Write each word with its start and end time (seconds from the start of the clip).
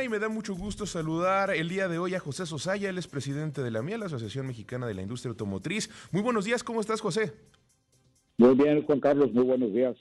mañana 0.00 0.04
y 0.04 0.08
me 0.08 0.18
da 0.18 0.28
mucho 0.30 0.54
gusto 0.54 0.86
saludar 0.86 1.50
el 1.50 1.68
día 1.68 1.86
de 1.86 1.98
hoy 1.98 2.14
a 2.14 2.20
José 2.20 2.46
Sosaya, 2.46 2.88
él 2.88 2.96
es 2.96 3.06
presidente 3.06 3.62
de 3.62 3.70
la 3.70 3.82
MIA, 3.82 3.98
la 3.98 4.06
Asociación 4.06 4.46
Mexicana 4.46 4.86
de 4.86 4.94
la 4.94 5.02
Industria 5.02 5.30
Automotriz. 5.30 5.90
Muy 6.10 6.22
buenos 6.22 6.46
días, 6.46 6.64
¿cómo 6.64 6.80
estás, 6.80 7.02
José? 7.02 7.34
Muy 8.38 8.54
bien, 8.54 8.82
Juan 8.82 9.00
Carlos, 9.00 9.30
muy 9.34 9.44
buenos 9.44 9.72
días. 9.74 9.96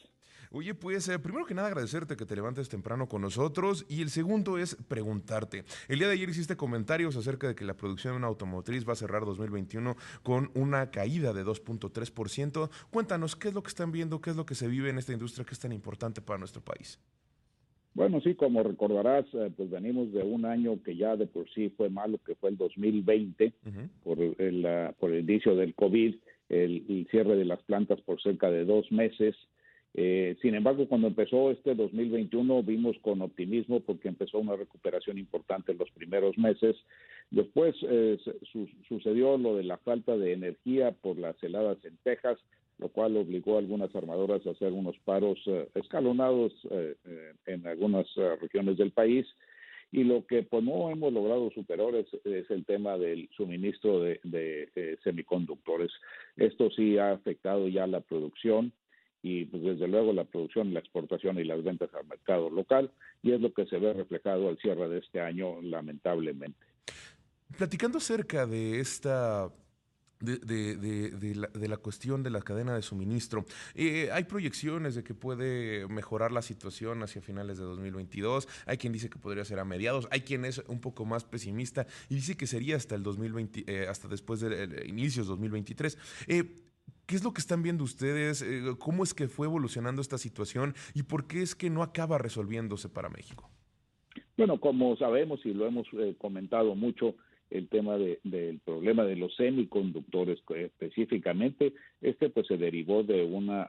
Oye, 0.52 0.74
pues 0.74 1.08
eh, 1.10 1.20
primero 1.20 1.46
que 1.46 1.54
nada 1.54 1.68
agradecerte 1.68 2.16
que 2.16 2.26
te 2.26 2.36
levantes 2.36 2.70
temprano 2.70 3.10
con 3.10 3.22
nosotros 3.22 3.86
y 3.90 4.02
el 4.02 4.10
segundo 4.10 4.58
es 4.58 4.76
preguntarte. 4.88 5.66
El 5.90 6.00
día 6.00 6.08
de 6.08 6.14
ayer 6.14 6.30
hiciste 6.30 6.56
comentarios 6.56 7.18
acerca 7.18 7.48
de 7.48 7.56
que 7.56 7.66
la 7.66 7.76
producción 7.76 8.14
de 8.14 8.20
una 8.20 8.28
automotriz 8.28 8.88
va 8.88 8.94
a 8.94 8.96
cerrar 8.96 9.26
2021 9.26 9.98
con 10.24 10.50
una 10.56 10.92
caída 10.92 11.34
de 11.34 11.46
2.3%. 11.46 12.70
Cuéntanos, 12.90 13.36
¿qué 13.36 13.50
es 13.50 13.54
lo 13.54 13.64
que 13.64 13.70
están 13.70 13.92
viendo? 13.92 14.22
¿Qué 14.22 14.30
es 14.30 14.38
lo 14.38 14.46
que 14.46 14.56
se 14.56 14.68
vive 14.68 14.90
en 14.90 14.98
esta 14.98 15.12
industria 15.12 15.46
que 15.46 15.54
es 15.54 15.60
tan 15.60 15.74
importante 15.74 16.22
para 16.22 16.40
nuestro 16.40 16.62
país? 16.62 17.00
Bueno, 18.00 18.22
sí, 18.22 18.34
como 18.34 18.64
recordarás, 18.64 19.26
eh, 19.34 19.52
pues 19.58 19.70
venimos 19.70 20.14
de 20.14 20.24
un 20.24 20.46
año 20.46 20.82
que 20.84 20.96
ya 20.96 21.18
de 21.18 21.28
por 21.28 21.50
sí 21.50 21.70
fue 21.76 21.90
malo, 21.90 22.18
que 22.26 22.36
fue 22.36 22.50
el 22.50 22.56
2020, 22.56 23.52
por, 24.06 24.20
el, 24.20 24.94
por 24.98 25.12
el 25.12 25.30
inicio 25.30 25.54
del 25.54 25.76
COVID, 25.76 26.16
el 26.48 27.08
cierre 27.12 27.36
de 27.36 27.44
las 27.44 27.62
plantas 27.64 28.00
por 28.00 28.22
cerca 28.22 28.50
de 28.50 28.64
dos 28.64 28.90
meses, 28.90 29.36
eh, 29.96 30.38
sin 30.42 30.54
embargo, 30.54 30.88
cuando 30.88 31.08
empezó 31.08 31.50
este 31.50 31.74
2021 31.74 32.62
vimos 32.64 32.96
con 33.02 33.22
optimismo 33.22 33.80
porque 33.80 34.08
empezó 34.08 34.38
una 34.38 34.56
recuperación 34.56 35.18
importante 35.18 35.72
en 35.72 35.80
los 35.80 35.90
primeros 35.92 36.38
meses. 36.38 36.76
Después 37.32 37.76
eh, 37.82 38.18
sucedió 38.88 39.38
lo 39.38 39.56
de 39.56 39.64
la 39.64 39.78
falta 39.78 40.16
de 40.16 40.34
energía 40.34 40.92
por 40.92 41.18
las 41.18 41.42
heladas 41.44 41.84
en 41.86 41.98
Texas, 42.04 42.38
lo 42.80 42.90
cual 42.90 43.18
obligó 43.18 43.56
a 43.56 43.60
algunas 43.60 43.94
armadoras 43.96 44.46
a 44.48 44.52
hacer 44.52 44.72
unos 44.72 44.98
paros 45.06 45.38
eh, 45.46 45.70
escalonados 45.76 46.54
en 47.46 47.68
algunas 47.68 48.08
regiones 48.42 48.78
del 48.78 48.92
país. 48.92 49.26
Y 49.92 50.04
lo 50.04 50.26
que 50.26 50.44
pues, 50.44 50.64
no 50.64 50.90
hemos 50.92 51.12
logrado 51.12 51.50
superar 51.52 51.96
es, 51.96 52.08
el 52.24 52.66
tema 52.66 52.98
del 52.98 53.28
suministro 53.36 54.02
de 54.02 54.98
semiconductores. 55.04 55.92
Esto 56.38 56.70
sí 56.72 56.98
ha 56.98 57.12
afectado 57.12 57.68
ya 57.68 57.88
la 57.88 58.02
producción 58.02 58.72
y 59.22 59.46
pues 59.46 59.64
desde 59.64 59.88
luego 59.88 60.14
la 60.14 60.24
producción, 60.24 60.74
la 60.74 60.80
exportación 60.80 61.40
y 61.40 61.44
las 61.44 61.64
ventas 61.64 61.94
al 61.94 62.08
mercado 62.08 62.50
local 62.50 62.92
y 63.22 63.34
es 63.34 63.42
lo 63.42 63.54
que 63.54 63.66
se 63.66 63.78
ve 63.78 63.94
reflejado 63.94 64.48
al 64.48 64.58
cierre 64.58 64.88
de 64.90 65.00
este 65.00 65.20
año 65.20 65.62
lamentablemente. 65.62 66.60
Platicando 67.58 67.98
acerca 67.98 68.46
de 68.46 68.80
esta 68.80 69.50
de, 70.20 70.38
de, 70.38 70.76
de, 71.12 71.36
la, 71.36 71.48
de, 71.48 71.68
la, 71.68 71.78
cuestión 71.78 72.24
de 72.24 72.30
la 72.30 72.42
cadena 72.42 72.76
de 72.76 72.82
suministro. 72.82 73.46
Eh, 73.76 74.10
hay 74.12 74.26
proyecciones 74.26 74.96
de 74.96 75.04
que 75.04 75.14
puede 75.14 75.88
mejorar 75.88 76.32
la 76.32 76.42
situación 76.42 77.04
hacia 77.04 77.22
finales 77.22 77.58
de 77.58 77.64
2022. 77.64 78.48
Hay 78.66 78.78
quien 78.78 78.94
dice 78.94 79.10
que 79.10 79.20
podría 79.20 79.46
ser 79.46 79.60
a 79.60 79.66
mediados. 79.66 80.08
Hay 80.12 80.22
quien 80.22 80.46
es 80.46 80.60
un 80.68 80.82
poco 80.82 81.06
más 81.06 81.24
pesimista 81.24 81.88
y 82.10 82.16
dice 82.16 82.36
que 82.36 82.48
sería 82.48 82.76
hasta 82.76 82.96
el 82.96 83.04
2020, 83.04 83.64
eh, 83.68 83.88
hasta 83.88 84.08
después 84.08 84.40
de 84.42 84.86
inicios 84.88 85.28
2023. 85.28 85.98
Eh, 86.28 86.44
¿Qué 87.10 87.16
es 87.16 87.24
lo 87.24 87.34
que 87.34 87.42
están 87.42 87.64
viendo 87.64 87.84
ustedes? 87.84 88.44
Eh, 88.44 88.62
¿Cómo 88.78 89.04
es 89.04 89.16
que 89.16 89.28
fue 89.28 89.48
evolucionando 89.48 90.00
esta 90.00 90.20
situación 90.20 90.76
y 90.94 91.02
por 91.02 91.26
qué 91.26 91.42
es 91.42 91.56
que 91.56 91.72
no 91.72 91.82
acaba 91.82 92.20
resolviéndose 92.20 92.88
para 92.88 93.10
México? 93.10 93.50
Bueno, 94.38 94.60
como 94.60 94.96
sabemos 94.96 95.40
y 95.44 95.54
lo 95.54 95.66
hemos 95.66 95.88
eh, 95.94 96.16
comentado 96.20 96.76
mucho, 96.76 97.16
el 97.50 97.68
tema 97.68 97.98
del 97.98 98.60
problema 98.64 99.04
de 99.06 99.16
los 99.16 99.36
semiconductores 99.36 100.40
específicamente, 100.56 101.74
este 102.02 102.30
pues 102.30 102.48
se 102.48 102.58
derivó 102.58 103.04
de 103.04 103.24
una 103.24 103.68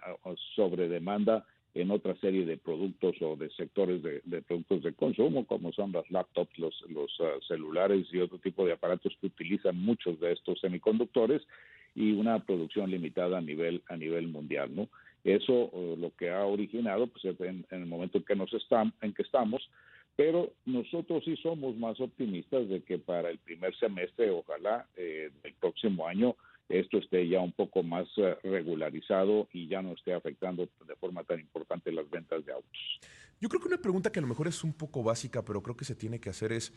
sobredemanda 0.54 1.46
en 1.74 1.90
otra 1.90 2.16
serie 2.16 2.44
de 2.44 2.56
productos 2.56 3.14
o 3.22 3.36
de 3.36 3.48
sectores 3.50 4.02
de, 4.02 4.42
productos 4.42 4.82
de 4.82 4.92
consumo, 4.92 5.46
como 5.46 5.72
son 5.72 5.92
las 5.92 6.10
laptops, 6.10 6.58
los, 6.58 6.74
los 6.88 7.10
ah, 7.20 7.38
celulares 7.46 8.08
y 8.12 8.18
otro 8.18 8.38
tipo 8.38 8.66
de 8.66 8.72
aparatos 8.72 9.16
que 9.20 9.28
utilizan 9.28 9.76
muchos 9.76 10.18
de 10.18 10.32
estos 10.32 10.58
semiconductores 10.60 11.42
y 11.94 12.12
una 12.12 12.40
producción 12.40 12.90
limitada 12.90 13.38
a 13.38 13.40
nivel 13.40 13.82
a 13.88 13.96
nivel 13.96 14.28
mundial, 14.28 14.74
¿no? 14.74 14.88
Eso 15.22 15.70
eh, 15.72 15.96
lo 15.98 16.14
que 16.16 16.30
ha 16.30 16.44
originado, 16.44 17.06
pues 17.06 17.24
en, 17.40 17.66
el 17.70 17.86
momento 17.86 18.19
en 18.19 18.24
que 18.24 18.34
nos 18.34 18.52
están, 18.54 18.92
en 19.02 19.12
que 19.12 19.22
estamos, 19.22 19.69
pero 20.20 20.53
nosotros 20.66 21.25
sí 21.25 21.34
somos 21.42 21.78
más 21.78 21.98
optimistas 21.98 22.69
de 22.69 22.82
que 22.82 22.98
para 22.98 23.31
el 23.31 23.38
primer 23.38 23.75
semestre, 23.78 24.28
ojalá 24.31 24.86
eh, 24.94 25.31
el 25.42 25.54
próximo 25.54 26.06
año, 26.06 26.36
esto 26.69 26.98
esté 26.98 27.26
ya 27.26 27.41
un 27.41 27.53
poco 27.53 27.82
más 27.82 28.06
eh, 28.19 28.36
regularizado 28.42 29.48
y 29.50 29.66
ya 29.66 29.81
no 29.81 29.92
esté 29.94 30.12
afectando 30.12 30.69
de 30.86 30.97
forma 30.97 31.25
tan 31.25 31.41
importante 31.41 31.91
las 31.91 32.10
ventas 32.10 32.44
de 32.44 32.53
autos. 32.53 33.00
Yo 33.41 33.48
creo 33.48 33.62
que 33.62 33.69
una 33.69 33.81
pregunta 33.81 34.12
que 34.12 34.19
a 34.19 34.22
lo 34.22 34.28
mejor 34.28 34.47
es 34.47 34.62
un 34.62 34.75
poco 34.75 35.03
básica, 35.03 35.42
pero 35.42 35.62
creo 35.62 35.75
que 35.75 35.86
se 35.86 35.94
tiene 35.94 36.20
que 36.20 36.28
hacer 36.28 36.52
es, 36.52 36.70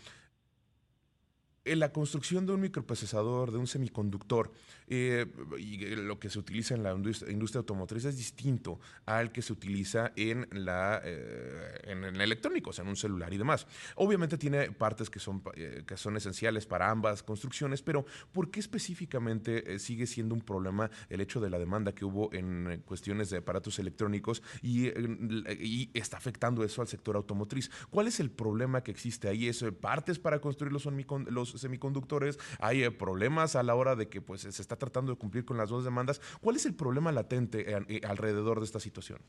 en 1.65 1.79
la 1.79 1.93
construcción 1.93 2.45
de 2.45 2.53
un 2.53 2.61
microprocesador, 2.61 3.51
de 3.51 3.57
un 3.57 3.67
semiconductor, 3.67 4.51
eh, 4.87 5.25
y 5.57 5.77
lo 5.95 6.19
que 6.19 6.29
se 6.29 6.39
utiliza 6.39 6.75
en 6.75 6.83
la 6.83 6.91
industria, 6.93 7.59
automotriz 7.59 8.05
es 8.05 8.17
distinto 8.17 8.79
al 9.05 9.31
que 9.31 9.41
se 9.41 9.53
utiliza 9.53 10.11
en 10.15 10.47
la 10.51 11.01
eh, 11.03 11.79
en, 11.85 12.03
el 12.03 12.19
electrónico, 12.19 12.71
o 12.71 12.73
sea, 12.73 12.83
en 12.83 12.89
un 12.89 12.95
celular 12.97 13.33
y 13.33 13.37
demás. 13.37 13.65
Obviamente 13.95 14.37
tiene 14.37 14.71
partes 14.71 15.09
que 15.09 15.19
son, 15.19 15.41
eh, 15.55 15.83
que 15.87 15.95
son 15.95 16.17
esenciales 16.17 16.65
para 16.65 16.89
ambas 16.89 17.23
construcciones, 17.23 17.81
pero 17.81 18.05
¿por 18.33 18.51
qué 18.51 18.59
específicamente 18.59 19.79
sigue 19.79 20.05
siendo 20.05 20.35
un 20.35 20.41
problema 20.41 20.91
el 21.09 21.21
hecho 21.21 21.39
de 21.39 21.49
la 21.49 21.59
demanda 21.59 21.93
que 21.93 22.03
hubo 22.03 22.33
en 22.33 22.83
cuestiones 22.85 23.29
de 23.29 23.37
aparatos 23.37 23.79
electrónicos 23.79 24.43
y, 24.61 24.87
y 24.87 25.89
está 25.93 26.17
afectando 26.17 26.63
eso 26.63 26.81
al 26.81 26.87
sector 26.87 27.15
automotriz? 27.15 27.71
¿Cuál 27.89 28.07
es 28.07 28.19
el 28.19 28.31
problema 28.31 28.83
que 28.83 28.91
existe 28.91 29.29
ahí? 29.29 29.47
¿Es 29.47 29.63
partes 29.79 30.19
para 30.19 30.39
construir 30.39 30.73
los, 30.73 30.85
los 31.29 31.52
semiconductores, 31.61 32.39
hay 32.59 32.83
eh, 32.83 32.91
problemas 32.91 33.55
a 33.55 33.63
la 33.63 33.75
hora 33.75 33.95
de 33.95 34.09
que 34.09 34.21
pues 34.21 34.41
se 34.41 34.61
está 34.61 34.77
tratando 34.77 35.11
de 35.11 35.17
cumplir 35.17 35.45
con 35.45 35.57
las 35.57 35.69
dos 35.69 35.83
demandas. 35.83 36.19
¿Cuál 36.41 36.55
es 36.55 36.65
el 36.65 36.75
problema 36.75 37.11
latente 37.11 37.71
eh, 37.71 37.79
eh, 37.87 38.01
alrededor 38.07 38.59
de 38.59 38.65
esta 38.65 38.79
situación? 38.79 39.19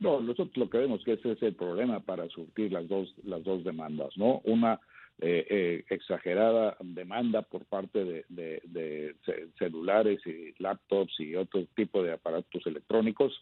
No, 0.00 0.20
nosotros 0.20 0.56
lo 0.56 0.68
que 0.68 0.78
vemos 0.78 1.04
que 1.04 1.12
ese 1.12 1.32
es 1.32 1.42
el 1.42 1.54
problema 1.54 2.00
para 2.00 2.28
surtir 2.28 2.72
las 2.72 2.88
dos 2.88 3.14
las 3.22 3.44
dos 3.44 3.62
demandas, 3.62 4.16
¿no? 4.16 4.40
Una 4.44 4.80
exagerada 5.20 6.76
demanda 6.80 7.42
por 7.42 7.64
parte 7.66 8.04
de, 8.04 8.24
de, 8.28 9.14
celulares 9.56 10.20
y 10.26 10.52
laptops 10.60 11.20
y 11.20 11.36
otro 11.36 11.64
tipo 11.76 12.02
de 12.02 12.12
aparatos 12.12 12.66
electrónicos 12.66 13.32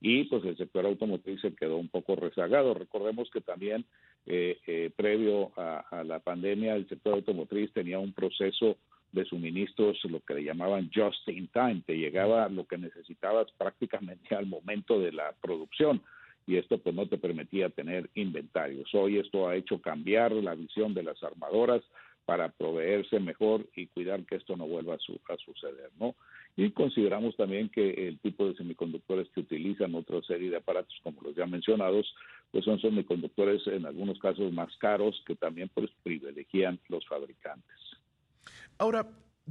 y 0.00 0.24
pues 0.24 0.44
el 0.44 0.56
sector 0.56 0.86
automotriz 0.86 1.40
se 1.40 1.54
quedó 1.54 1.76
un 1.76 1.88
poco 1.88 2.16
rezagado. 2.16 2.74
Recordemos 2.74 3.30
que 3.30 3.40
también 3.40 3.86
eh, 4.26 4.58
eh, 4.66 4.90
previo 4.94 5.52
a, 5.56 6.02
la 6.04 6.18
pandemia 6.18 6.74
el 6.74 6.88
sector 6.88 7.14
automotriz 7.14 7.72
tenía 7.72 7.98
un 7.98 8.12
proceso 8.12 8.76
de 9.12 9.24
suministros, 9.24 9.98
lo 10.04 10.20
que 10.20 10.34
le 10.34 10.44
llamaban 10.44 10.90
just 10.92 11.28
in 11.28 11.48
time, 11.48 11.82
te 11.86 11.96
llegaba 11.96 12.48
lo 12.48 12.66
que 12.66 12.76
necesitabas 12.76 13.46
prácticamente 13.56 14.34
al 14.34 14.46
momento 14.46 14.98
de 14.98 15.12
la 15.12 15.32
producción 15.40 16.02
y 16.46 16.56
esto 16.56 16.78
pues 16.78 16.94
no 16.94 17.06
te 17.06 17.18
permitía 17.18 17.70
tener 17.70 18.10
inventarios. 18.14 18.92
Hoy 18.94 19.18
esto 19.18 19.48
ha 19.48 19.56
hecho 19.56 19.80
cambiar 19.80 20.32
la 20.32 20.54
visión 20.54 20.92
de 20.92 21.02
las 21.04 21.22
armadoras 21.22 21.82
para 22.24 22.48
proveerse 22.48 23.20
mejor 23.20 23.66
y 23.74 23.86
cuidar 23.86 24.24
que 24.24 24.36
esto 24.36 24.56
no 24.56 24.66
vuelva 24.66 24.94
a, 24.94 25.32
a 25.32 25.36
suceder, 25.38 25.90
¿no? 25.98 26.14
Y 26.56 26.70
consideramos 26.70 27.36
también 27.36 27.68
que 27.68 28.08
el 28.08 28.18
tipo 28.20 28.48
de 28.48 28.54
semiconductores 28.54 29.28
que 29.30 29.40
utilizan 29.40 29.94
otra 29.94 30.22
serie 30.22 30.50
de 30.50 30.56
aparatos, 30.56 30.98
como 31.02 31.20
los 31.20 31.36
ya 31.36 31.46
mencionados, 31.46 32.14
pues 32.50 32.64
son 32.64 32.80
semiconductores 32.80 33.66
en 33.66 33.84
algunos 33.84 34.18
casos 34.18 34.50
más 34.52 34.74
caros 34.78 35.22
que 35.26 35.36
también 35.36 35.70
pues 35.74 35.90
privilegian 36.02 36.80
los 36.88 37.06
fabricantes. 37.06 37.76
Ahora, 38.78 39.06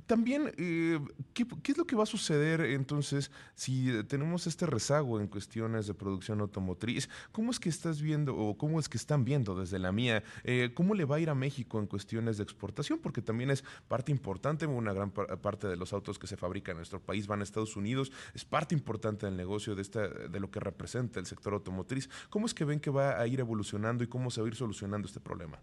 también, 0.07 0.51
eh, 0.57 0.99
¿qué, 1.33 1.45
es 1.71 1.77
lo 1.77 1.85
que 1.85 1.95
va 1.95 2.03
a 2.03 2.07
suceder 2.07 2.61
entonces 2.61 3.31
si 3.55 3.91
tenemos 4.07 4.45
este 4.45 4.65
rezago 4.65 5.21
en 5.21 5.27
cuestiones 5.27 5.87
de 5.87 5.93
producción 5.93 6.41
automotriz? 6.41 7.09
¿Cómo 7.31 7.51
es 7.51 7.59
que 7.59 7.69
estás 7.69 8.01
viendo 8.01 8.35
o 8.35 8.57
cómo 8.57 8.79
es 8.79 8.89
que 8.89 8.97
están 8.97 9.23
viendo 9.23 9.57
desde 9.57 9.79
la 9.79 9.91
mía? 9.91 10.23
Eh, 10.43 10.71
¿Cómo 10.73 10.95
le 10.95 11.05
va 11.05 11.15
a 11.15 11.19
ir 11.19 11.29
a 11.29 11.35
México 11.35 11.79
en 11.79 11.87
cuestiones 11.87 12.37
de 12.37 12.43
exportación? 12.43 12.99
Porque 12.99 13.21
también 13.21 13.51
es 13.51 13.63
parte 13.87 14.11
importante, 14.11 14.65
una 14.67 14.93
gran 14.93 15.11
parte 15.11 15.67
de 15.67 15.77
los 15.77 15.93
autos 15.93 16.19
que 16.19 16.27
se 16.27 16.35
fabrican 16.35 16.73
en 16.73 16.77
nuestro 16.77 16.99
país 16.99 17.25
van 17.25 17.39
a 17.39 17.43
Estados 17.43 17.77
Unidos, 17.77 18.11
es 18.33 18.43
parte 18.43 18.75
importante 18.75 19.25
del 19.25 19.37
negocio 19.37 19.75
de, 19.75 19.81
esta, 19.81 20.07
de 20.07 20.39
lo 20.39 20.51
que 20.51 20.59
representa 20.59 21.19
el 21.19 21.25
sector 21.25 21.53
automotriz. 21.53 22.09
¿Cómo 22.29 22.45
es 22.45 22.53
que 22.53 22.65
ven 22.65 22.79
que 22.79 22.89
va 22.89 23.19
a 23.19 23.27
ir 23.27 23.39
evolucionando 23.39 24.03
y 24.03 24.07
cómo 24.07 24.29
se 24.29 24.41
va 24.41 24.47
a 24.47 24.49
ir 24.49 24.55
solucionando 24.55 25.07
este 25.07 25.21
problema? 25.21 25.59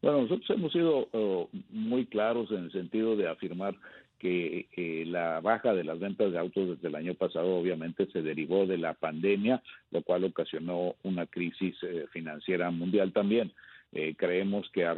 Bueno, 0.00 0.22
nosotros 0.22 0.48
hemos 0.50 0.72
sido 0.72 1.08
oh, 1.12 1.48
muy 1.70 2.06
claros 2.06 2.50
en 2.50 2.64
el 2.64 2.72
sentido 2.72 3.16
de 3.16 3.28
afirmar 3.28 3.74
que 4.18 4.66
la 5.06 5.40
baja 5.40 5.72
de 5.74 5.84
las 5.84 6.00
ventas 6.00 6.32
de 6.32 6.38
autos 6.38 6.68
desde 6.70 6.88
el 6.88 6.96
año 6.96 7.14
pasado 7.14 7.56
obviamente 7.56 8.06
se 8.06 8.20
derivó 8.20 8.66
de 8.66 8.76
la 8.76 8.94
pandemia, 8.94 9.62
lo 9.92 10.02
cual 10.02 10.24
ocasionó 10.24 10.96
una 11.04 11.26
crisis 11.26 11.76
eh, 11.82 12.06
financiera 12.12 12.70
mundial 12.70 13.12
también. 13.12 13.52
Eh, 13.92 14.14
creemos 14.18 14.68
que 14.70 14.84
a, 14.84 14.96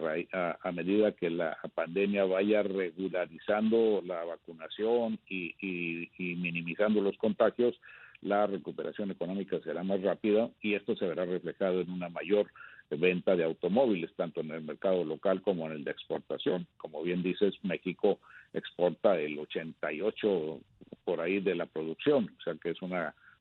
a, 0.63 0.73
medida 0.73 1.13
que 1.13 1.31
la 1.31 1.57
pandemia 1.75 2.25
vaya 2.25 2.63
regularizando 2.63 4.03
la 4.05 4.25
vacunación 4.25 5.19
y 5.29 6.09
minimizando 6.19 7.01
los 7.01 7.17
contagios, 7.17 7.79
la 8.23 8.47
recuperación 8.47 9.11
económica 9.11 9.61
será 9.61 9.83
más 9.83 10.03
rápida 10.03 10.51
y 10.61 10.75
esto 10.75 10.97
se 10.97 11.07
verá 11.07 11.25
reflejado 11.25 11.81
en 11.81 11.91
una 11.91 12.09
mayor 12.09 12.49
venta 12.97 13.37
de 13.37 13.45
automóviles, 13.45 14.11
tanto 14.17 14.41
en 14.41 14.51
el 14.51 14.63
mercado 14.63 15.05
local 15.05 15.43
como 15.43 15.67
en 15.67 15.73
el 15.73 15.85
de 15.85 15.91
exportación. 15.91 16.67
Como 16.77 17.03
bien 17.03 17.23
dices, 17.23 17.55
México 17.63 18.19
exporta 18.53 19.19
el 19.19 19.39
88 19.39 20.61
por 21.05 21.21
ahí 21.21 21.41
de 21.41 21.55
la 21.55 21.67
producción, 21.67 22.31
o 22.39 22.43
sea 22.43 22.55
que 22.55 22.71
es 22.71 22.83
un 22.83 22.93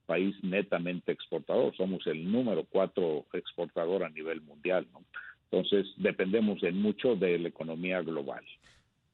país 0.05 0.35
netamente 0.43 1.11
exportador, 1.11 1.75
somos 1.75 2.05
el 2.07 2.31
número 2.31 2.65
cuatro 2.69 3.25
exportador 3.33 4.03
a 4.03 4.09
nivel 4.09 4.41
mundial, 4.41 4.87
¿no? 4.91 5.03
Entonces 5.51 5.87
dependemos 5.97 6.61
en 6.63 6.81
mucho 6.81 7.15
de 7.15 7.37
la 7.39 7.49
economía 7.49 8.01
global. 8.01 8.43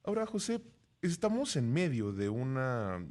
Ahora, 0.04 0.26
José, 0.26 0.62
estamos 1.02 1.56
en 1.56 1.72
medio 1.74 2.12
de 2.12 2.30
una 2.30 3.06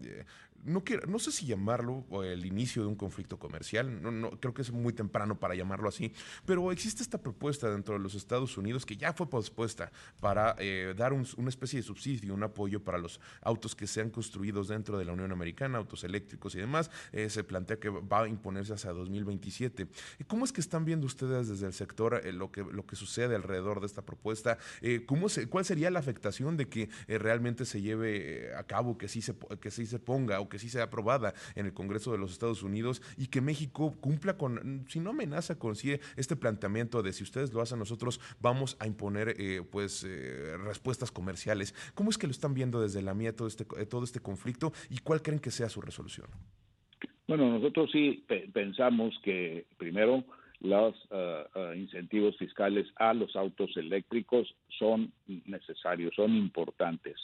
no, 0.65 0.83
quiero, 0.85 1.07
no 1.07 1.19
sé 1.19 1.33
si 1.33 1.47
llamarlo 1.47 2.05
el 2.25 2.47
inicio 2.47 2.83
de 2.83 2.89
un 2.89 2.97
conflicto 2.97 3.39
comercial, 3.39 4.03
no, 4.03 4.11
no, 4.11 4.31
creo 4.41 4.55
que 4.55 4.63
es 4.63 4.71
muy 4.71 4.93
temprano 4.93 5.39
para 5.39 5.55
llamarlo 5.55 5.89
así, 5.89 6.13
pero 6.45 6.73
existe 6.73 7.03
esta 7.03 7.19
propuesta 7.19 7.71
dentro 7.71 7.95
de 7.95 8.01
los 8.01 8.15
Estados 8.15 8.57
Unidos 8.57 8.87
que 8.87 8.97
ya 8.97 9.13
fue 9.13 9.29
pospuesta 9.29 9.93
para 10.21 10.57
eh, 10.59 10.95
dar 10.97 11.13
una 11.13 11.49
especie 11.49 11.79
de 11.79 11.83
subsidio, 11.83 12.35
un 12.35 12.43
apoyo 12.43 12.83
para 12.83 12.99
los 12.99 13.21
autos 13.43 13.75
que 13.75 13.87
sean 13.87 14.11
construidos 14.11 14.69
dentro 14.69 14.99
de 14.99 15.05
la 15.05 15.13
Unión 15.13 15.33
Americana, 15.33 15.79
autos 15.79 16.05
eléctricos 16.05 16.55
y 16.55 16.59
demás. 16.59 16.91
Eh, 17.13 17.29
se 17.31 17.45
plantea 17.45 17.79
que 17.79 17.89
va 17.89 18.23
a 18.23 18.29
imponerse 18.29 18.73
hasta 18.73 18.93
2027. 18.93 19.89
¿Cómo 20.27 20.45
es 20.45 20.53
que 20.53 20.61
están 20.61 20.85
viendo 20.85 21.07
ustedes 21.07 21.49
desde 21.49 21.67
el 21.67 21.73
sector 21.73 22.21
eh, 22.25 22.33
lo, 22.33 22.51
que, 22.51 22.63
lo 22.63 22.87
que 22.87 22.97
sucede 22.97 23.35
alrededor 23.35 23.81
de 23.81 23.87
esta 23.87 24.03
propuesta? 24.03 24.59
¿cómo 25.07 25.29
se, 25.29 25.49
¿Cuál 25.49 25.65
sería 25.65 25.91
la 25.91 25.99
afectación 25.99 26.57
de 26.57 26.69
que 26.69 26.89
realmente 27.07 27.65
se 27.65 27.81
lleve 27.81 28.55
a 28.55 28.65
cabo, 28.65 28.99
que 28.99 29.09
sí 29.09 29.23
se, 29.23 29.35
que 29.61 29.71
sí 29.71 29.87
se 29.87 29.99
ponga 29.99 30.41
sí 30.59 30.69
sea 30.69 30.85
aprobada 30.85 31.35
en 31.55 31.67
el 31.67 31.73
Congreso 31.73 32.13
de 32.13 32.19
los 32.19 32.33
Estados 32.33 32.63
Unidos 32.63 33.03
y 33.17 33.27
que 33.29 33.41
México 33.41 33.95
cumpla 34.01 34.37
con, 34.37 34.85
si 34.89 35.01
no 35.01 35.11
amenaza, 35.11 35.59
consigue 35.59 36.01
este 36.17 36.37
planteamiento 36.37 37.03
de 37.03 37.13
si 37.13 37.23
ustedes 37.23 37.53
lo 37.53 37.61
hacen, 37.61 37.79
nosotros 37.79 38.21
vamos 38.41 38.77
a 38.81 38.87
imponer 38.87 39.35
eh, 39.39 39.63
pues 39.71 40.05
eh, 40.05 40.57
respuestas 40.59 41.11
comerciales. 41.11 41.75
¿Cómo 41.95 42.11
es 42.11 42.19
que 42.19 42.27
lo 42.27 42.33
están 42.33 42.55
viendo 42.55 42.81
desde 42.81 43.03
la 43.03 43.15
mía 43.15 43.35
todo 43.35 43.49
este, 43.49 43.65
todo 43.65 44.05
este 44.05 44.21
conflicto 44.21 44.73
y 44.91 44.99
cuál 44.99 45.23
creen 45.23 45.41
que 45.41 45.51
sea 45.51 45.69
su 45.69 45.81
resolución? 45.81 46.29
Bueno, 47.27 47.49
nosotros 47.49 47.91
sí 47.91 48.25
pensamos 48.53 49.19
que 49.23 49.67
primero 49.79 50.25
los 50.61 50.95
ah, 51.11 51.45
ah, 51.55 51.73
incentivos 51.75 52.37
fiscales 52.37 52.87
a 52.97 53.15
los 53.15 53.35
autos 53.37 53.77
eléctricos 53.77 54.55
son 54.79 55.13
necesarios, 55.47 56.15
son 56.15 56.35
importantes. 56.35 57.17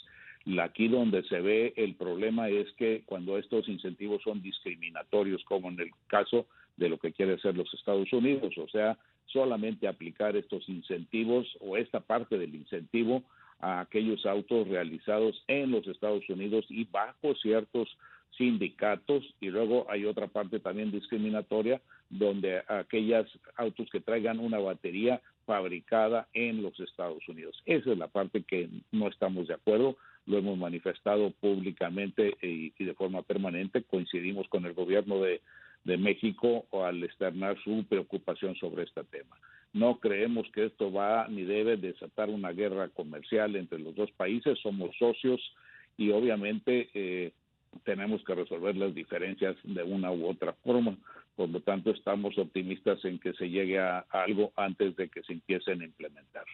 Aquí 0.59 0.87
donde 0.87 1.23
se 1.23 1.39
ve 1.39 1.73
el 1.75 1.95
problema 1.95 2.49
es 2.49 2.71
que 2.73 3.03
cuando 3.05 3.37
estos 3.37 3.67
incentivos 3.67 4.23
son 4.23 4.41
discriminatorios, 4.41 5.43
como 5.43 5.69
en 5.69 5.79
el 5.79 5.91
caso 6.07 6.47
de 6.77 6.89
lo 6.89 6.97
que 6.97 7.11
quiere 7.11 7.33
hacer 7.33 7.55
los 7.55 7.71
Estados 7.73 8.11
Unidos, 8.11 8.57
o 8.57 8.67
sea, 8.67 8.97
solamente 9.27 9.87
aplicar 9.87 10.35
estos 10.35 10.67
incentivos 10.67 11.47
o 11.59 11.77
esta 11.77 11.99
parte 11.99 12.37
del 12.37 12.55
incentivo 12.55 13.23
a 13.59 13.81
aquellos 13.81 14.25
autos 14.25 14.67
realizados 14.67 15.43
en 15.47 15.71
los 15.71 15.87
Estados 15.87 16.27
Unidos 16.27 16.65
y 16.69 16.85
bajo 16.85 17.35
ciertos 17.35 17.87
sindicatos 18.37 19.23
y 19.39 19.49
luego 19.49 19.85
hay 19.89 20.05
otra 20.05 20.27
parte 20.27 20.59
también 20.59 20.91
discriminatoria 20.91 21.81
donde 22.09 22.63
aquellos 22.67 23.27
autos 23.55 23.89
que 23.91 23.99
traigan 23.99 24.39
una 24.39 24.57
batería 24.57 25.21
fabricada 25.45 26.27
en 26.33 26.63
los 26.63 26.79
Estados 26.79 27.27
Unidos. 27.27 27.61
Esa 27.65 27.91
es 27.91 27.97
la 27.97 28.07
parte 28.07 28.43
que 28.43 28.69
no 28.91 29.07
estamos 29.07 29.47
de 29.47 29.53
acuerdo 29.53 29.97
lo 30.25 30.37
hemos 30.37 30.57
manifestado 30.57 31.31
públicamente 31.31 32.35
y, 32.41 32.71
de 32.83 32.93
forma 32.93 33.21
permanente. 33.21 33.83
Coincidimos 33.83 34.47
con 34.47 34.65
el 34.65 34.73
gobierno 34.73 35.19
de, 35.21 35.41
México 35.83 36.65
al 36.85 37.03
externar 37.03 37.57
su 37.63 37.83
preocupación 37.89 38.55
sobre 38.55 38.83
este 38.83 39.03
tema. 39.05 39.35
No 39.73 39.99
creemos 39.99 40.47
que 40.53 40.65
esto 40.65 40.91
va 40.91 41.27
ni 41.27 41.43
debe 41.43 41.75
desatar 41.75 42.29
una 42.29 42.51
guerra 42.51 42.89
comercial 42.89 43.55
entre 43.55 43.79
los 43.79 43.95
dos 43.95 44.11
países, 44.11 44.59
somos 44.59 44.95
socios 44.99 45.41
y 45.97 46.11
obviamente 46.11 46.89
eh, 46.93 47.31
tenemos 47.83 48.23
que 48.23 48.35
resolver 48.35 48.75
las 48.77 48.93
diferencias 48.93 49.55
de 49.63 49.81
una 49.81 50.11
u 50.11 50.27
otra 50.27 50.53
forma. 50.53 50.95
Por 51.35 51.49
lo 51.49 51.61
tanto, 51.61 51.89
estamos 51.89 52.37
optimistas 52.37 53.03
en 53.03 53.17
que 53.17 53.33
se 53.33 53.49
llegue 53.49 53.79
a 53.79 54.05
algo 54.11 54.51
antes 54.55 54.95
de 54.95 55.09
que 55.09 55.23
se 55.23 55.33
empiecen 55.33 55.81
a 55.81 55.85
implementar. 55.85 56.45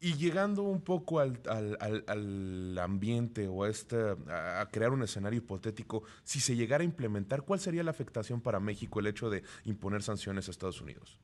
Y 0.00 0.14
llegando 0.14 0.62
un 0.62 0.82
poco 0.82 1.20
al, 1.20 2.78
ambiente 2.78 3.48
o 3.48 3.64
a, 3.64 3.70
este, 3.70 3.96
a 4.28 4.68
crear 4.70 4.90
un 4.90 5.02
escenario 5.02 5.38
hipotético, 5.38 6.02
si 6.22 6.40
se 6.40 6.54
llegara 6.54 6.82
a 6.82 6.84
implementar, 6.84 7.42
¿cuál 7.42 7.60
sería 7.60 7.82
la 7.82 7.92
afectación 7.92 8.40
para 8.40 8.60
México 8.60 9.00
el 9.00 9.06
hecho 9.06 9.30
de 9.30 9.42
imponer 9.64 10.02
sanciones 10.02 10.48
a 10.48 10.50
Estados 10.50 10.80
Unidos? 10.80 11.18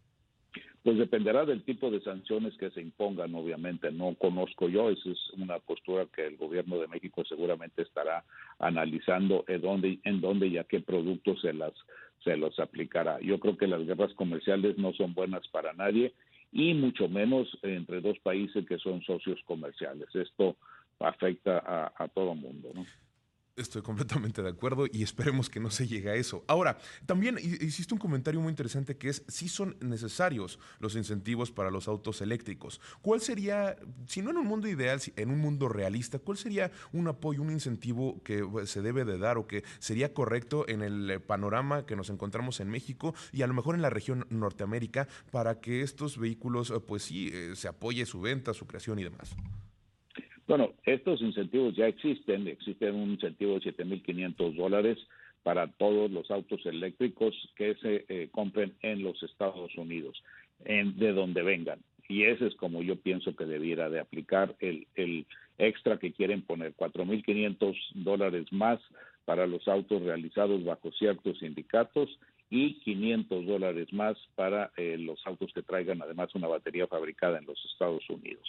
Pues 0.83 0.99
dependerá 0.99 1.45
del 1.45 1.63
tipo 1.63 1.91
de 1.93 2.01
sanciones 2.01 2.57
que 2.57 2.71
se 2.71 2.81
impongan, 2.81 3.33
obviamente. 3.37 3.93
No 3.93 4.17
conozco 4.17 4.69
yo, 4.69 4.91
esa 4.91 5.11
es 5.11 5.31
una 5.35 5.61
postura 5.61 6.07
que 6.07 6.27
el 6.27 6.37
gobierno 6.37 6.79
de 6.79 6.89
México 6.89 7.23
seguramente 7.29 7.83
estará 7.83 8.25
analizando 8.59 9.45
en 9.47 9.61
dónde, 9.61 10.01
en 10.03 10.21
dónde 10.21 10.49
y 10.49 10.59
a 10.59 10.65
qué 10.65 10.81
productos 10.81 11.41
se 11.41 11.53
las 11.53 11.73
se 12.25 12.37
los 12.37 12.59
aplicará. 12.59 13.21
Yo 13.21 13.39
creo 13.41 13.57
que 13.57 13.67
las 13.67 13.85
guerras 13.85 14.13
comerciales 14.15 14.79
no 14.79 14.93
son 14.93 15.13
buenas 15.13 15.47
para 15.49 15.73
nadie 15.73 16.15
y 16.53 16.75
mucho 16.75 17.09
menos 17.09 17.49
entre 17.63 18.01
dos 18.01 18.19
países 18.19 18.67
que 18.67 18.79
son 18.79 19.03
socios 19.03 19.41
comerciales. 19.47 20.09
Esto 20.15 20.57
afecta 21.01 21.59
a, 21.59 21.93
a 21.97 22.09
todo 22.09 22.35
mundo. 22.35 22.71
¿no? 22.75 22.85
Estoy 23.55 23.83
completamente 23.83 24.41
de 24.43 24.49
acuerdo 24.49 24.87
y 24.91 25.03
esperemos 25.03 25.51
que 25.51 25.61
no 25.61 25.71
se 25.71 25.87
llegue 25.87 26.09
a 26.09 26.15
eso. 26.15 26.43
Ahora, 26.47 26.79
también 27.05 27.39
hiciste 27.39 27.93
un 27.93 28.01
comentario 28.01 28.41
muy 28.41 28.49
interesante 28.49 28.97
que 28.97 29.11
es 29.11 29.23
si 29.29 29.47
son 29.47 29.77
necesarios 29.81 30.59
los 30.79 30.97
incentivos 30.97 31.53
para 31.53 31.71
los 31.71 31.87
autos 31.87 32.23
eléctricos. 32.23 32.81
¿Cuál 33.03 33.21
sería, 33.21 33.77
si 34.07 34.23
no 34.23 34.31
en 34.31 34.39
un 34.39 34.47
mundo 34.47 34.69
ideal, 34.69 35.03
en 35.17 35.31
un 35.31 35.39
mundo 35.39 35.69
realista, 35.69 36.19
cuál 36.19 36.39
sería 36.39 36.71
un 36.93 37.09
apoyo, 37.09 37.43
un 37.43 37.51
incentivo 37.51 38.23
que 38.23 38.43
pues, 38.43 38.71
se 38.71 38.81
debe 38.81 39.05
de 39.05 39.19
dar 39.19 39.37
o 39.37 39.47
que 39.47 39.65
sería 39.81 40.15
correcto 40.15 40.67
en 40.67 40.81
el 40.81 41.21
panorama 41.21 41.85
que 41.85 41.95
nos 41.95 42.09
encontramos 42.09 42.59
en 42.61 42.71
México 42.71 43.15
y 43.33 43.43
a 43.43 43.47
lo 43.47 43.53
mejor 43.53 43.75
en 43.75 43.83
la 43.83 43.91
región 43.91 44.27
Norteamérica 44.31 45.09
para 45.31 45.61
que 45.61 45.83
estos 45.83 46.17
vehículos, 46.17 46.73
pues 46.87 47.03
sí, 47.03 47.29
eh, 47.31 47.53
se 47.55 47.69
apoye 47.69 48.07
su 48.07 48.23
venta, 48.23 48.55
su 48.55 48.67
creación 48.67 48.99
y 48.99 49.05
demás? 49.05 49.37
Bueno, 50.47 50.73
estos 50.85 51.21
incentivos 51.21 51.75
ya 51.77 51.87
existen. 51.87 52.49
Existe 52.49 52.91
un 52.91 53.13
incentivo 53.13 53.59
de 53.59 53.75
7.500 53.75 54.55
dólares 54.55 54.99
para 55.43 55.67
todos 55.67 56.11
los 56.11 56.31
autos 56.31 56.65
eléctricos 56.67 57.35
que 57.57 57.75
se 57.77 58.05
eh, 58.09 58.29
compren 58.31 58.75
en 58.83 59.03
los 59.03 59.23
Estados 59.23 59.77
Unidos, 59.77 60.23
en, 60.65 60.99
de 60.99 61.13
donde 61.13 61.43
vengan. 61.43 61.81
Y 62.09 62.25
ese 62.25 62.47
es 62.47 62.55
como 62.57 62.83
yo 62.83 62.97
pienso 62.97 63.35
que 63.35 63.45
debiera 63.45 63.89
de 63.89 64.01
aplicar 64.01 64.55
el, 64.61 64.87
el 64.95 65.27
extra 65.59 65.99
que 65.99 66.13
quieren 66.13 66.43
poner, 66.43 66.75
4.500 66.75 67.77
dólares 67.95 68.53
más 68.53 68.81
para 69.25 69.47
los 69.47 69.67
autos 69.69 70.03
realizados 70.03 70.65
bajo 70.65 70.91
ciertos 70.93 71.39
sindicatos 71.39 72.19
y 72.51 72.75
500 72.81 73.47
dólares 73.47 73.93
más 73.93 74.17
para 74.35 74.73
eh, 74.77 74.97
los 74.99 75.25
autos 75.27 75.53
que 75.55 75.63
traigan 75.63 76.03
además 76.03 76.35
una 76.35 76.49
batería 76.49 76.87
fabricada 76.87 77.39
en 77.39 77.47
los 77.47 77.59
Estados 77.73 78.09
Unidos. 78.11 78.47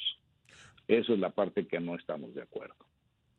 Eso 0.87 1.13
es 1.13 1.19
la 1.19 1.31
parte 1.31 1.67
que 1.67 1.79
no 1.79 1.95
estamos 1.95 2.33
de 2.33 2.41
acuerdo. 2.41 2.75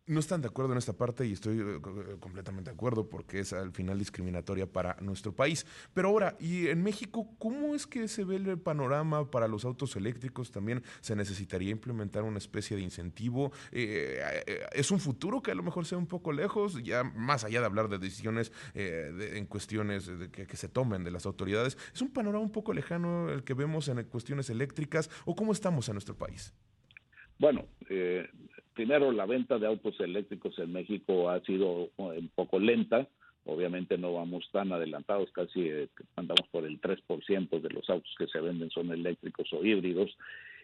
No 0.06 0.21
están 0.21 0.42
de 0.42 0.49
acuerdo 0.49 0.73
en 0.73 0.78
esta 0.78 0.92
parte 0.92 1.26
y 1.26 1.33
estoy 1.33 1.59
eh, 1.61 1.80
completamente 2.21 2.71
de 2.71 2.75
acuerdo 2.75 3.09
porque 3.09 3.38
es 3.38 3.54
al 3.54 3.73
final 3.73 3.99
discriminatoria 3.99 4.71
para 4.71 4.99
nuestro 5.00 5.35
país. 5.35 5.64
Pero 5.94 6.09
ahora, 6.09 6.37
¿y 6.38 6.68
en 6.68 6.83
México 6.83 7.35
cómo 7.38 7.75
es 7.75 7.87
que 7.87 8.06
se 8.06 8.23
ve 8.25 8.37
el 8.37 8.59
panorama 8.59 9.30
para 9.30 9.49
los 9.49 9.64
autos 9.64 9.97
eléctricos? 9.97 10.50
También 10.50 10.83
se 11.00 11.16
necesitaría 11.16 11.71
implementar 11.71 12.23
una 12.25 12.37
especie 12.37 12.76
de 12.76 12.83
incentivo. 12.83 13.50
Eh, 13.73 14.21
eh, 14.47 14.66
¿Es 14.73 14.90
un 14.90 15.00
futuro 15.00 15.40
que 15.40 15.52
a 15.52 15.54
lo 15.54 15.62
mejor 15.62 15.87
sea 15.87 15.97
un 15.97 16.06
poco 16.06 16.33
lejos? 16.33 16.83
Ya 16.83 17.02
más 17.02 17.44
allá 17.44 17.61
de 17.61 17.66
hablar 17.66 17.88
de 17.88 17.97
decisiones 17.97 18.52
en 18.75 19.47
cuestiones 19.47 20.11
que, 20.33 20.47
que, 20.47 20.56
se 20.59 20.68
tomen 20.68 21.02
de 21.02 21.12
las 21.12 21.25
autoridades, 21.25 21.78
¿es 21.94 22.02
un 22.02 22.12
panorama 22.12 22.44
un 22.44 22.52
poco 22.52 22.75
lejano 22.75 23.30
el 23.30 23.42
que 23.42 23.54
vemos 23.54 23.88
en 23.88 24.04
cuestiones 24.04 24.50
eléctricas 24.50 25.09
o 25.25 25.35
cómo 25.35 25.52
estamos 25.52 25.88
en 25.88 25.94
nuestro 25.94 26.14
país? 26.14 26.52
Bueno, 27.38 27.66
eh, 27.88 28.28
primero 28.74 29.12
la 29.12 29.26
venta 29.26 29.58
de 29.58 29.66
autos 29.66 29.98
eléctricos 30.00 30.58
en 30.58 30.72
México 30.72 31.30
ha 31.30 31.40
sido 31.40 31.90
un 31.96 32.30
poco 32.34 32.58
lenta. 32.58 33.08
Obviamente 33.46 33.98
no 33.98 34.14
vamos 34.14 34.48
tan 34.52 34.72
adelantados, 34.72 35.30
casi 35.32 35.68
eh, 35.68 35.88
andamos 36.16 36.48
por 36.50 36.64
el 36.64 36.80
3% 36.80 37.60
de 37.60 37.70
los 37.70 37.90
autos 37.90 38.14
que 38.16 38.26
se 38.26 38.40
venden 38.40 38.70
son 38.70 38.90
eléctricos 38.90 39.52
o 39.52 39.64
híbridos. 39.64 40.16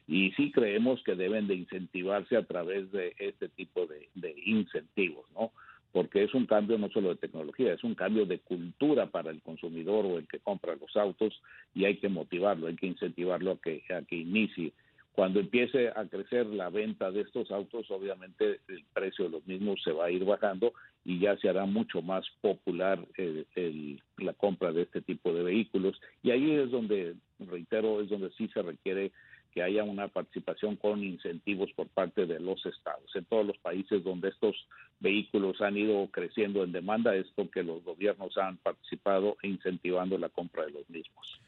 Y 0.09 0.33
sí 0.33 0.51
creemos 0.51 1.03
que 1.05 1.15
deben 1.15 1.47
de 1.47 1.55
incentivarse 1.55 2.37
a 2.37 2.45
través 2.45 2.91
de 2.91 3.15
este 3.19 3.49
tipo 3.49 3.87
de, 3.87 4.09
de 4.15 4.35
incentivos, 4.45 5.27
¿no? 5.35 5.53
porque 5.93 6.23
es 6.23 6.35
un 6.35 6.47
cambio 6.47 6.79
no 6.79 6.89
solo 6.91 7.11
de 7.11 7.17
tecnología, 7.17 7.73
es 7.73 7.83
un 7.83 7.95
cambio 7.95 8.25
de 8.25 8.39
cultura 8.39 9.07
para 9.07 9.31
el 9.31 9.43
consumidor 9.43 10.07
o 10.07 10.19
el 10.19 10.29
que 10.29 10.39
compra 10.39 10.77
los 10.77 10.97
autos 10.97 11.41
y 11.75 11.85
hay 11.85 11.97
que 11.97 12.09
motivarlo, 12.09 12.69
hay 12.69 12.77
que 12.77 12.87
incentivarlo 12.87 13.53
a 13.53 13.61
que, 13.61 13.83
a 13.93 14.03
que 14.03 14.17
inicie 14.17 14.73
Cuando 15.13 15.41
empiece 15.41 15.89
a 15.89 16.07
crecer 16.07 16.47
la 16.47 16.71
venta 16.71 17.11
de 17.11 17.23
estos 17.23 17.51
autos, 17.51 17.91
obviamente 17.91 18.61
el 18.69 18.85
precio 18.93 19.25
de 19.25 19.33
los 19.33 19.47
mismos 19.47 19.83
se 19.83 19.93
va 19.93 20.07
a 20.07 20.11
ir 20.11 20.25
bajando 20.25 20.73
y 21.05 21.19
ya 21.19 21.37
se 21.39 21.49
hará 21.49 21.67
mucho 21.67 22.01
más 22.01 22.25
popular 22.41 23.05
el, 23.17 24.01
la 24.19 24.33
compra 24.35 24.73
de 24.73 24.83
este 24.83 25.01
tipo 25.01 25.33
de 25.33 25.43
vehículos. 25.43 26.01
Y 26.23 26.31
ahí 26.31 26.53
es 26.53 26.71
donde, 26.71 27.17
reitero, 27.39 28.01
es 28.01 28.09
donde 28.09 28.31
sí 28.33 28.49
se 28.49 28.63
requiere 28.63 29.11
que 29.53 29.63
haya 29.63 29.83
una 29.83 30.09
participación 30.09 30.77
con 30.77 31.03
incentivos 31.03 31.73
por 31.73 31.89
parte 31.89 32.27
de 32.27 32.39
los 32.39 32.65
estados. 32.65 33.15
En 33.15 33.25
todos 33.25 33.47
los 33.47 33.59
países 33.59 34.05
donde 34.05 34.29
estos 34.29 34.55
vehículos 35.01 35.61
han 35.61 35.77
ido 35.77 36.07
creciendo 36.13 36.63
en 36.63 36.73
demanda 36.73 37.15
es 37.17 37.27
porque 37.35 37.63
los 37.63 37.83
gobiernos 37.83 38.39
han 38.39 38.59
participado 38.59 39.37
incentivando 39.43 40.19
la 40.19 40.29
compra 40.29 40.67
de 40.67 40.71
los 40.71 40.89
mismos. 40.89 41.41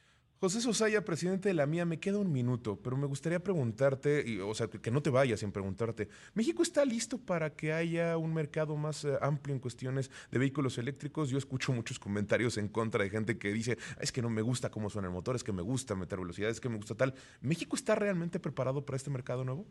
José 0.43 0.61
Sosaya, 0.61 1.05
presidente 1.05 1.51
de 1.51 1.55
la 1.55 1.67
mía, 1.67 1.85
me 1.85 2.01
queda 2.01 2.19
un 2.19 2.33
minuto, 2.33 2.77
pero 2.83 2.97
me 2.97 3.07
gustaría 3.07 3.39
preguntarte, 3.39 4.25
y, 4.27 4.41
o 4.41 4.53
sea, 4.55 4.67
que 4.67 4.91
no 4.91 5.01
te 5.01 5.09
vayas 5.09 5.39
sin 5.39 5.53
preguntarte, 5.53 6.09
¿México 6.35 6.65
está 6.65 6.85
listo 6.85 7.17
para 7.17 7.55
que 7.55 7.73
haya 7.73 8.17
un 8.17 8.35
mercado 8.35 8.75
más 8.75 9.05
eh, 9.05 9.13
amplio 9.21 9.55
en 9.55 9.61
cuestiones 9.61 10.11
de 10.33 10.41
vehículos 10.41 10.79
eléctricos? 10.79 11.31
Yo 11.31 11.39
escucho 11.39 11.73
muchos 11.73 12.01
comentarios 12.01 12.59
en 12.59 12.67
contra 12.67 13.05
de 13.05 13.11
gente 13.11 13.39
que 13.39 13.53
dice, 13.53 13.79
es 14.01 14.11
que 14.11 14.21
no 14.21 14.31
me 14.31 14.43
gusta 14.43 14.69
cómo 14.69 14.91
suena 14.91 15.07
el 15.07 15.15
motor, 15.15 15.37
es 15.37 15.45
que 15.45 15.53
me 15.53 15.63
gusta 15.63 15.95
meter 15.95 16.19
velocidad, 16.19 16.51
es 16.51 16.61
que 16.61 16.69
me 16.69 16.77
gusta 16.77 16.97
tal. 16.97 17.15
¿México 17.41 17.77
está 17.77 17.95
realmente 17.95 18.41
preparado 18.41 18.85
para 18.85 18.97
este 18.97 19.11
mercado 19.11 19.45
nuevo? 19.45 19.65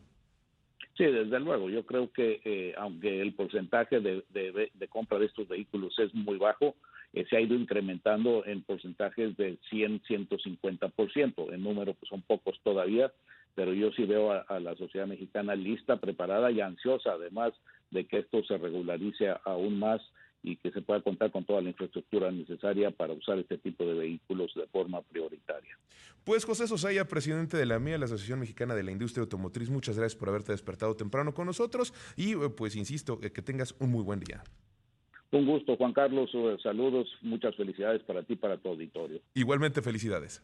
Sí, 0.96 1.04
desde 1.04 1.38
luego. 1.38 1.68
Yo 1.68 1.84
creo 1.84 2.10
que 2.10 2.40
eh, 2.46 2.72
aunque 2.78 3.20
el 3.20 3.34
porcentaje 3.34 4.00
de 4.00 4.88
compra 4.88 5.18
de 5.18 5.26
estos 5.26 5.46
vehículos 5.48 5.98
es 5.98 6.14
muy 6.14 6.38
bajo, 6.38 6.76
eh, 7.12 7.26
se 7.28 7.36
ha 7.36 7.40
ido 7.40 7.54
incrementando 7.54 8.44
en 8.46 8.62
porcentajes 8.62 9.36
del 9.36 9.58
100, 9.70 10.02
150%. 10.02 11.52
En 11.52 11.62
número 11.62 11.94
pues 11.94 12.08
son 12.08 12.22
pocos 12.22 12.58
todavía, 12.62 13.12
pero 13.54 13.74
yo 13.74 13.92
sí 13.92 14.04
veo 14.04 14.32
a, 14.32 14.60
la 14.60 14.74
sociedad 14.76 15.06
mexicana 15.06 15.54
lista, 15.54 15.96
preparada 15.96 16.50
y 16.50 16.60
ansiosa, 16.60 17.12
además 17.12 17.52
de 17.90 18.06
que 18.06 18.20
esto 18.20 18.42
se 18.44 18.56
regularice 18.56 19.34
aún 19.44 19.78
más 19.78 20.00
y 20.42 20.56
que 20.56 20.72
se 20.72 20.80
pueda 20.80 21.00
contar 21.02 21.30
con 21.30 21.44
toda 21.44 21.60
la 21.60 21.68
infraestructura 21.68 22.30
necesaria 22.30 22.90
para 22.90 23.12
usar 23.12 23.38
este 23.38 23.58
tipo 23.58 23.84
de 23.84 23.94
vehículos 23.94 24.52
de 24.54 24.66
forma 24.66 25.00
prioritaria. 25.02 25.78
Pues 26.24 26.44
José 26.44 26.66
Sosaya, 26.66 27.06
presidente 27.06 27.56
de 27.56 27.66
la 27.66 27.78
MIA, 27.78 27.98
la 27.98 28.06
Asociación 28.06 28.40
Mexicana 28.40 28.74
de 28.74 28.82
la 28.82 28.90
Industria 28.90 29.22
Automotriz, 29.22 29.70
muchas 29.70 29.98
gracias 29.98 30.18
por 30.18 30.30
haberte 30.30 30.52
despertado 30.52 30.96
temprano 30.96 31.34
con 31.34 31.46
nosotros 31.46 31.92
y 32.16 32.34
pues 32.56 32.74
insisto, 32.74 33.20
eh, 33.22 33.32
que 33.32 33.42
tengas 33.42 33.76
un 33.78 33.90
muy 33.90 34.02
buen 34.02 34.20
día. 34.20 34.42
Un 35.32 35.46
gusto, 35.46 35.76
Juan 35.76 35.92
Carlos. 35.94 36.30
Saludos, 36.62 37.08
muchas 37.22 37.56
felicidades 37.56 38.02
para 38.02 38.22
ti 38.22 38.36
para 38.36 38.58
tu 38.58 38.68
auditorio. 38.68 39.20
Igualmente, 39.34 39.80
felicidades. 39.80 40.42